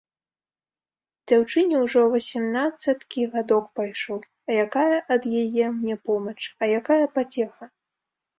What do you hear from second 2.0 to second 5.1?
васемнаццаткі гадок пайшоў, а якая